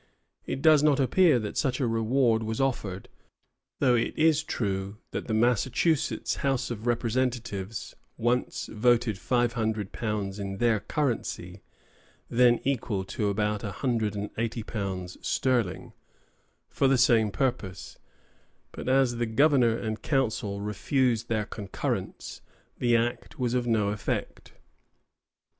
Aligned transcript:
It 0.47 0.63
does 0.63 0.81
not 0.81 0.99
appear 0.99 1.37
that 1.37 1.59
such 1.59 1.79
a 1.79 1.85
reward 1.85 2.41
was 2.41 2.59
offered, 2.59 3.07
though 3.77 3.93
it 3.93 4.17
is 4.17 4.41
true 4.41 4.97
that 5.11 5.27
the 5.27 5.33
Massachusetts 5.35 6.37
House 6.37 6.71
of 6.71 6.87
Representatives 6.87 7.95
once 8.17 8.65
voted 8.65 9.19
five 9.19 9.53
hundred 9.53 9.91
pounds 9.91 10.39
in 10.39 10.57
their 10.57 10.79
currency 10.79 11.61
then 12.31 12.59
equal 12.63 13.03
to 13.13 13.27
about 13.29 13.63
a 13.63 13.69
hundred 13.71 14.15
and 14.15 14.31
eighty 14.39 14.63
pounds 14.63 15.19
sterling 15.21 15.93
for 16.67 16.87
the 16.87 16.97
same 16.97 17.29
purpose; 17.29 17.99
but 18.71 18.89
as 18.89 19.17
the 19.17 19.27
governor 19.27 19.77
and 19.77 20.01
Council 20.01 20.61
refused 20.61 21.27
their 21.29 21.45
concurrence, 21.45 22.41
the 22.79 22.97
Act 22.97 23.37
was 23.37 23.53
of 23.53 23.67
no 23.67 23.89
effect. 23.89 24.53